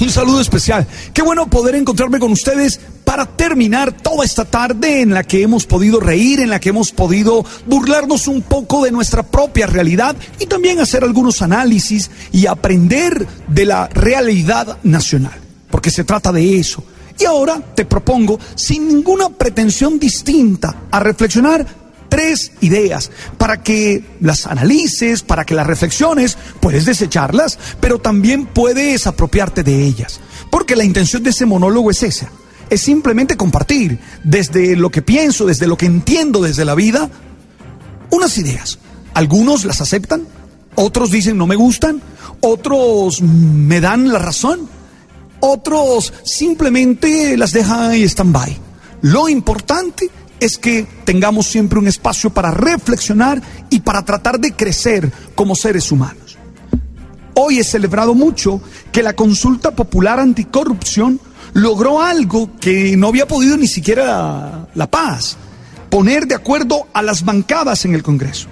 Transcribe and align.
Un 0.00 0.10
saludo 0.10 0.40
especial. 0.40 0.86
Qué 1.12 1.22
bueno 1.22 1.48
poder 1.48 1.74
encontrarme 1.74 2.18
con 2.18 2.32
ustedes 2.32 2.80
para 3.04 3.26
terminar 3.26 3.92
toda 3.92 4.24
esta 4.24 4.44
tarde 4.44 5.00
en 5.00 5.14
la 5.14 5.24
que 5.24 5.42
hemos 5.42 5.66
podido 5.66 6.00
reír, 6.00 6.40
en 6.40 6.50
la 6.50 6.60
que 6.60 6.70
hemos 6.70 6.92
podido 6.92 7.44
burlarnos 7.66 8.26
un 8.28 8.42
poco 8.42 8.84
de 8.84 8.90
nuestra 8.90 9.22
propia 9.22 9.66
realidad 9.66 10.16
y 10.38 10.46
también 10.46 10.80
hacer 10.80 11.04
algunos 11.04 11.42
análisis 11.42 12.10
y 12.32 12.46
aprender 12.46 13.26
de 13.48 13.64
la 13.64 13.88
realidad 13.88 14.78
nacional, 14.82 15.38
porque 15.70 15.90
se 15.90 16.04
trata 16.04 16.32
de 16.32 16.58
eso. 16.58 16.82
Y 17.18 17.24
ahora 17.24 17.62
te 17.74 17.86
propongo, 17.86 18.38
sin 18.54 18.88
ninguna 18.88 19.30
pretensión 19.30 19.98
distinta, 19.98 20.84
a 20.90 21.00
reflexionar 21.00 21.66
tres 22.08 22.52
ideas 22.60 23.10
para 23.38 23.62
que 23.62 24.04
las 24.20 24.46
analices, 24.46 25.22
para 25.22 25.44
que 25.44 25.54
las 25.54 25.66
reflexiones, 25.66 26.38
puedes 26.60 26.86
desecharlas, 26.86 27.58
pero 27.80 27.98
también 27.98 28.46
puedes 28.46 29.06
apropiarte 29.06 29.62
de 29.62 29.84
ellas. 29.84 30.20
Porque 30.50 30.76
la 30.76 30.84
intención 30.84 31.22
de 31.22 31.30
ese 31.30 31.46
monólogo 31.46 31.90
es 31.90 32.02
esa, 32.02 32.30
es 32.70 32.80
simplemente 32.80 33.36
compartir 33.36 33.98
desde 34.24 34.76
lo 34.76 34.90
que 34.90 35.02
pienso, 35.02 35.46
desde 35.46 35.66
lo 35.66 35.76
que 35.76 35.86
entiendo 35.86 36.40
desde 36.40 36.64
la 36.64 36.74
vida, 36.74 37.10
unas 38.10 38.38
ideas. 38.38 38.78
Algunos 39.14 39.64
las 39.64 39.80
aceptan, 39.80 40.26
otros 40.74 41.10
dicen 41.10 41.38
no 41.38 41.46
me 41.46 41.56
gustan, 41.56 42.02
otros 42.40 43.22
me 43.22 43.80
dan 43.80 44.12
la 44.12 44.18
razón, 44.18 44.68
otros 45.40 46.12
simplemente 46.24 47.36
las 47.36 47.52
dejan 47.52 47.94
y 47.96 48.02
están 48.02 48.32
by. 48.32 48.56
Lo 49.02 49.28
importante 49.28 50.10
es 50.40 50.58
que 50.58 50.86
tengamos 51.04 51.46
siempre 51.46 51.78
un 51.78 51.88
espacio 51.88 52.30
para 52.30 52.50
reflexionar 52.50 53.42
y 53.70 53.80
para 53.80 54.04
tratar 54.04 54.38
de 54.38 54.52
crecer 54.52 55.10
como 55.34 55.54
seres 55.54 55.90
humanos. 55.90 56.36
Hoy 57.34 57.58
he 57.58 57.64
celebrado 57.64 58.14
mucho 58.14 58.60
que 58.92 59.02
la 59.02 59.14
consulta 59.14 59.72
popular 59.72 60.18
anticorrupción 60.20 61.20
logró 61.52 62.00
algo 62.00 62.50
que 62.58 62.96
no 62.96 63.08
había 63.08 63.28
podido 63.28 63.56
ni 63.56 63.66
siquiera 63.66 64.68
la 64.74 64.90
paz, 64.90 65.36
poner 65.90 66.26
de 66.26 66.34
acuerdo 66.34 66.86
a 66.92 67.02
las 67.02 67.24
bancadas 67.24 67.84
en 67.84 67.94
el 67.94 68.02
Congreso. 68.02 68.48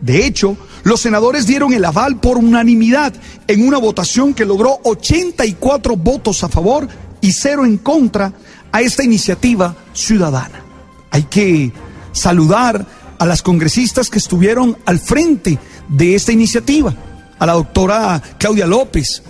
De 0.00 0.26
hecho, 0.26 0.56
los 0.84 1.00
senadores 1.00 1.46
dieron 1.46 1.72
el 1.72 1.84
aval 1.84 2.20
por 2.20 2.36
unanimidad 2.36 3.14
en 3.46 3.66
una 3.66 3.78
votación 3.78 4.34
que 4.34 4.44
logró 4.44 4.80
84 4.84 5.96
votos 5.96 6.44
a 6.44 6.48
favor 6.48 6.86
y 7.20 7.32
cero 7.32 7.64
en 7.64 7.78
contra 7.78 8.32
a 8.70 8.82
esta 8.82 9.02
iniciativa 9.02 9.74
ciudadana. 9.94 10.65
Hay 11.10 11.24
que 11.24 11.72
saludar 12.12 12.86
a 13.18 13.26
las 13.26 13.42
congresistas 13.42 14.10
que 14.10 14.18
estuvieron 14.18 14.76
al 14.84 14.98
frente 14.98 15.58
de 15.88 16.14
esta 16.14 16.32
iniciativa, 16.32 16.94
a 17.38 17.46
la 17.46 17.52
doctora 17.54 18.22
Claudia 18.38 18.66
López, 18.66 19.22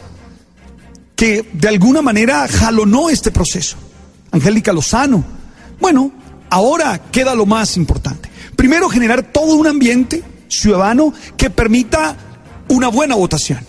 que 1.14 1.48
de 1.52 1.68
alguna 1.68 2.02
manera 2.02 2.46
jalonó 2.48 3.08
este 3.08 3.30
proceso, 3.30 3.76
Angélica 4.32 4.72
Lozano. 4.72 5.24
Bueno, 5.80 6.12
ahora 6.50 7.00
queda 7.10 7.34
lo 7.34 7.46
más 7.46 7.76
importante. 7.76 8.30
Primero, 8.54 8.88
generar 8.88 9.22
todo 9.22 9.54
un 9.54 9.66
ambiente 9.66 10.22
ciudadano 10.48 11.12
que 11.36 11.50
permita 11.50 12.16
una 12.68 12.88
buena 12.88 13.14
votación. 13.14 13.60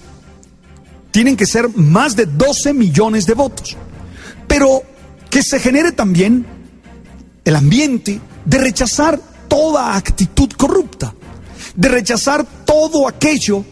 Tienen 1.12 1.36
que 1.36 1.46
ser 1.46 1.70
más 1.76 2.16
de 2.16 2.26
12 2.26 2.74
millones 2.74 3.26
de 3.26 3.34
votos. 3.34 3.76
Pero 4.48 4.84
que 5.30 5.44
se 5.44 5.60
genere 5.60 5.92
también 5.92 6.46
el 7.48 7.56
ambiente 7.56 8.20
de 8.44 8.58
rechazar 8.58 9.22
toda 9.48 9.96
actitud 9.96 10.50
corrupta, 10.58 11.14
de 11.78 11.88
rechazar 11.88 12.46
todo 12.66 13.08
aquello 13.08 13.64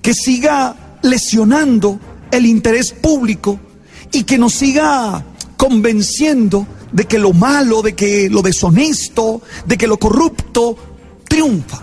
que 0.00 0.14
siga 0.14 0.98
lesionando 1.02 1.98
el 2.30 2.46
interés 2.46 2.92
público 2.92 3.58
y 4.12 4.22
que 4.22 4.38
nos 4.38 4.54
siga 4.54 5.24
convenciendo 5.56 6.68
de 6.92 7.06
que 7.06 7.18
lo 7.18 7.32
malo, 7.32 7.82
de 7.82 7.96
que 7.96 8.30
lo 8.30 8.42
deshonesto, 8.42 9.42
de 9.66 9.76
que 9.76 9.88
lo 9.88 9.98
corrupto 9.98 10.76
triunfa. 11.26 11.82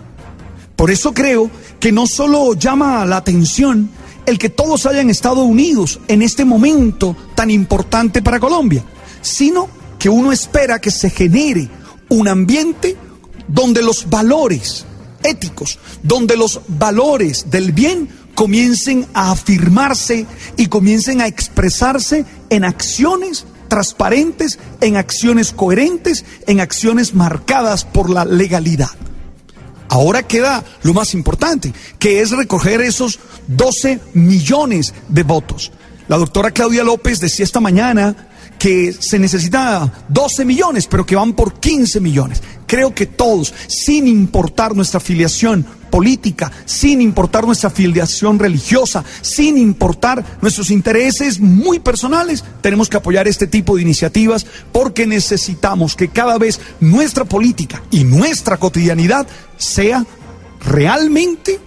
Por 0.78 0.92
eso 0.92 1.14
creo 1.14 1.52
que 1.78 1.92
no 1.92 2.08
solo 2.08 2.54
llama 2.54 3.06
la 3.06 3.18
atención 3.18 3.90
el 4.26 4.40
que 4.40 4.48
todos 4.48 4.86
hayan 4.86 5.10
estado 5.10 5.44
unidos 5.44 6.00
en 6.08 6.22
este 6.22 6.46
momento 6.46 7.18
tan 7.36 7.52
importante 7.52 8.22
para 8.22 8.40
Colombia, 8.40 8.82
sino 9.22 9.83
que 10.04 10.10
uno 10.10 10.34
espera 10.34 10.82
que 10.82 10.92
se 10.92 11.10
genere 11.10 11.70
un 12.10 12.28
ambiente 12.28 12.98
donde 13.48 13.82
los 13.82 14.10
valores 14.10 14.86
éticos, 15.24 15.80
donde 16.02 16.36
los 16.36 16.60
valores 16.68 17.50
del 17.50 17.72
bien 17.72 18.10
comiencen 18.36 19.08
a 19.14 19.32
afirmarse 19.32 20.26
y 20.58 20.68
comiencen 20.68 21.22
a 21.22 21.28
expresarse 21.28 22.26
en 22.50 22.66
acciones 22.66 23.46
transparentes, 23.70 24.60
en 24.82 24.98
acciones 24.98 25.54
coherentes, 25.54 26.26
en 26.48 26.60
acciones 26.60 27.14
marcadas 27.14 27.86
por 27.86 28.10
la 28.10 28.26
legalidad. 28.26 28.92
Ahora 29.88 30.24
queda 30.24 30.66
lo 30.82 30.94
más 30.94 31.14
importante, 31.14 31.72
que 31.98 32.20
es 32.20 32.32
recoger 32.32 32.82
esos 32.82 33.22
12 33.48 34.02
millones 34.16 34.94
de 35.08 35.24
votos. 35.24 35.72
La 36.10 36.18
doctora 36.18 36.52
Claudia 36.52 36.84
López 36.84 37.22
decía 37.22 37.46
esta 37.46 37.62
mañana 37.62 38.33
que 38.64 38.94
se 38.94 39.20
necesita 39.20 39.92
12 40.08 40.46
millones, 40.46 40.88
pero 40.88 41.06
que 41.06 41.18
van 41.18 41.34
por 41.34 41.60
15 41.60 42.00
millones. 42.00 42.42
Creo 42.66 42.96
que 42.96 43.06
todos, 43.06 43.54
sin 43.68 44.08
importar 44.08 44.74
nuestra 44.74 45.00
afiliación 45.00 45.66
política, 45.92 46.50
sin 46.64 47.02
importar 47.02 47.46
nuestra 47.46 47.68
afiliación 47.68 48.40
religiosa, 48.40 49.04
sin 49.20 49.58
importar 49.58 50.24
nuestros 50.42 50.72
intereses 50.72 51.42
muy 51.42 51.80
personales, 51.80 52.46
tenemos 52.62 52.88
que 52.88 52.96
apoyar 52.96 53.28
este 53.28 53.48
tipo 53.48 53.76
de 53.76 53.82
iniciativas 53.82 54.46
porque 54.72 55.06
necesitamos 55.06 55.98
que 55.98 56.08
cada 56.08 56.38
vez 56.38 56.62
nuestra 56.80 57.26
política 57.26 57.84
y 57.92 58.06
nuestra 58.06 58.56
cotidianidad 58.56 59.28
sea 59.58 60.06
realmente 60.66 61.60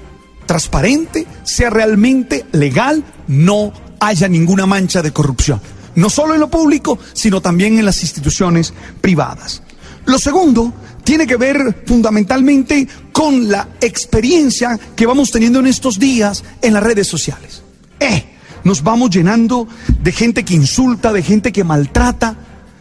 transparente, 0.47 1.27
sea 1.45 1.69
realmente 1.69 2.47
legal, 2.53 3.05
no 3.28 3.71
haya 4.01 4.28
ninguna 4.28 4.65
mancha 4.65 5.03
de 5.03 5.13
corrupción 5.13 5.61
no 5.97 6.09
solo 6.09 6.34
en 6.34 6.41
lo 6.41 6.51
público, 6.51 6.99
sino 7.12 7.41
también 7.41 7.79
en 7.79 7.84
las 7.84 8.03
instituciones 8.03 8.73
privadas. 9.01 9.62
Lo 10.07 10.19
segundo 10.19 10.73
tiene 11.03 11.27
que 11.27 11.37
ver 11.37 11.84
fundamentalmente 11.87 12.87
con 13.12 13.49
la 13.49 13.69
experiencia 13.81 14.79
que 14.95 15.07
vamos 15.07 15.31
teniendo 15.31 15.59
en 15.59 15.67
estos 15.67 15.99
días 15.99 16.45
en 16.62 16.75
las 16.75 16.83
redes 16.83 17.09
sociales. 17.09 17.62
Eh, 17.99 18.25
nos 18.65 18.83
vamos 18.83 19.11
llenando 19.11 19.69
de 20.03 20.12
gente 20.12 20.45
que 20.45 20.55
insulta, 20.55 21.12
de 21.12 21.23
gente 21.23 21.53
que 21.53 21.65
maltrata. 21.65 22.37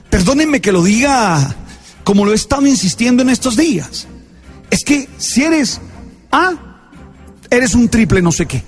Perdónenme 0.09 0.61
que 0.61 0.71
lo 0.71 0.83
diga 0.83 1.55
como 2.03 2.25
lo 2.25 2.31
he 2.31 2.35
estado 2.35 2.65
insistiendo 2.65 3.23
en 3.23 3.29
estos 3.29 3.55
días. 3.55 4.07
Es 4.69 4.83
que 4.83 5.07
si 5.17 5.43
eres 5.43 5.79
A, 6.31 6.53
eres 7.49 7.75
un 7.75 7.89
triple 7.89 8.21
no 8.21 8.31
sé 8.31 8.45
qué. 8.45 8.63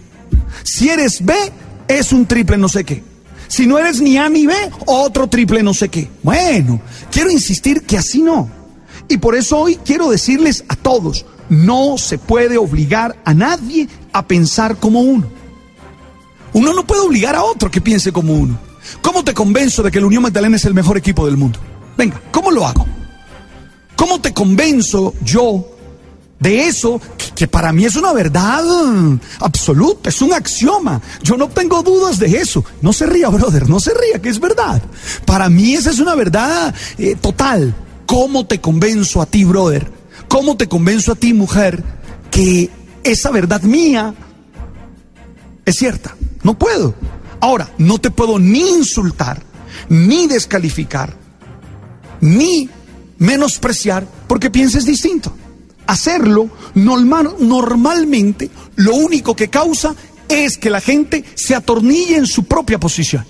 Si 0.64 0.90
eres 0.90 1.24
B, 1.24 1.34
es 1.88 2.12
un 2.12 2.26
triple 2.26 2.58
no 2.58 2.70
sé 2.70 2.84
qué. 2.84 3.04
Si 3.48 3.66
no 3.66 3.78
eres 3.78 4.02
ni 4.02 4.18
A 4.18 4.30
ni 4.30 4.46
B, 4.46 4.54
otro 4.86 5.28
triple 5.28 5.64
no 5.64 5.74
sé 5.74 5.90
qué. 5.90 6.10
Bueno, 6.24 6.82
quiero 7.12 7.32
insistir 7.32 7.84
que 7.84 7.98
así 7.98 8.22
no. 8.22 8.50
Y 9.08 9.18
por 9.18 9.36
eso 9.36 9.58
hoy 9.58 9.78
quiero 9.86 10.10
decirles 10.10 10.66
a 10.68 10.76
todos, 10.76 11.26
no 11.50 11.98
se 11.98 12.18
puede 12.18 12.58
obligar 12.58 13.16
a 13.24 13.34
nadie 13.34 13.88
a 14.12 14.28
pensar 14.28 14.78
como 14.78 15.02
uno. 15.02 15.28
Uno 16.54 16.74
no 16.74 16.86
puede 16.86 17.02
obligar 17.02 17.36
a 17.36 17.44
otro 17.44 17.72
que 17.72 17.82
piense 17.82 18.12
como 18.12 18.34
uno. 18.34 18.60
¿Cómo 19.02 19.24
te 19.24 19.34
convenzo 19.34 19.84
de 19.84 19.92
que 19.92 20.00
la 20.00 20.08
Unión 20.08 20.24
Magdalena 20.24 20.56
es 20.56 20.66
el 20.66 20.74
mejor 20.74 20.98
equipo 20.98 21.26
del 21.26 21.38
mundo? 21.38 21.60
Venga, 21.98 22.22
¿cómo 22.32 22.52
lo 22.52 22.66
hago? 22.66 22.86
¿Cómo 23.96 24.20
te 24.22 24.34
convenzo 24.34 25.14
yo 25.24 25.78
de 26.40 26.68
eso, 26.68 27.02
que, 27.38 27.48
para 27.48 27.72
mí 27.72 27.86
es 27.86 27.96
una 27.96 28.14
verdad 28.14 28.64
absoluta, 29.42 30.10
es 30.10 30.24
un 30.24 30.34
axioma. 30.34 31.00
Yo 31.22 31.38
no 31.38 31.48
tengo 31.50 31.84
dudas 31.84 32.18
de 32.18 32.36
eso. 32.36 32.66
No 32.82 32.92
se 32.94 33.06
ría, 33.06 33.30
brother, 33.30 33.70
no 33.70 33.80
se 33.80 33.94
ría, 33.94 34.20
que 34.20 34.30
es 34.30 34.40
verdad. 34.40 34.82
Para 35.24 35.48
mí 35.48 35.76
esa 35.76 35.92
es 35.92 36.00
una 36.00 36.16
verdad 36.16 36.74
eh, 36.98 37.16
total. 37.16 37.76
¿Cómo 38.08 38.48
te 38.48 38.60
convenzo 38.60 39.22
a 39.22 39.28
ti, 39.28 39.44
brother? 39.44 39.92
¿Cómo 40.28 40.58
te 40.58 40.68
convenzo 40.68 41.12
a 41.12 41.16
ti, 41.16 41.36
mujer, 41.36 41.84
que 42.32 42.72
esa 43.04 43.30
verdad 43.30 43.62
mía 43.62 44.16
es 45.64 45.76
cierta? 45.76 46.16
No 46.42 46.58
puedo. 46.58 46.96
Ahora, 47.40 47.70
no 47.78 48.00
te 48.00 48.10
puedo 48.10 48.40
ni 48.40 48.68
insultar, 48.68 49.44
ni 49.90 50.26
descalificar, 50.26 51.16
ni 52.20 52.68
menospreciar 53.20 54.08
porque 54.28 54.50
pienses 54.50 54.86
distinto 54.86 55.37
hacerlo, 55.88 56.50
normal, 56.76 57.36
normalmente 57.40 58.50
lo 58.76 58.96
único 58.96 59.36
que 59.36 59.50
causa 59.50 59.96
es 60.30 60.58
que 60.58 60.70
la 60.70 60.82
gente 60.82 61.24
se 61.36 61.56
atornille 61.56 62.18
en 62.18 62.28
su 62.28 62.44
propia 62.44 62.80
posición. 62.80 63.26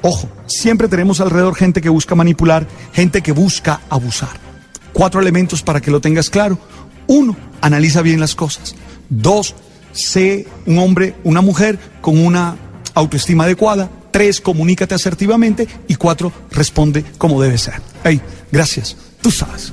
Ojo, 0.00 0.28
siempre 0.46 0.88
tenemos 0.88 1.20
alrededor 1.20 1.54
gente 1.54 1.80
que 1.80 1.88
busca 1.88 2.14
manipular, 2.14 2.66
gente 2.92 3.22
que 3.22 3.32
busca 3.32 3.82
abusar. 3.88 4.40
Cuatro 4.92 5.20
elementos 5.20 5.62
para 5.62 5.80
que 5.80 5.90
lo 5.90 6.00
tengas 6.00 6.28
claro. 6.28 6.58
Uno, 7.06 7.36
analiza 7.60 8.02
bien 8.02 8.18
las 8.18 8.34
cosas. 8.34 8.74
Dos, 9.08 9.54
sé 9.92 10.46
un 10.66 10.78
hombre, 10.78 11.14
una 11.22 11.40
mujer 11.40 11.78
con 12.00 12.18
una 12.18 12.56
autoestima 12.94 13.44
adecuada. 13.44 13.88
Tres, 14.10 14.40
comunícate 14.40 14.94
asertivamente. 14.94 15.68
Y 15.88 15.94
cuatro, 15.94 16.32
responde 16.50 17.04
como 17.16 17.40
debe 17.40 17.58
ser. 17.58 17.80
Gracias. 18.50 18.96
Tú 19.22 19.30
sabes. 19.30 19.72